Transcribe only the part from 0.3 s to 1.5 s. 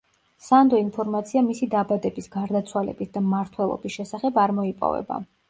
სანდო ინფორმაცია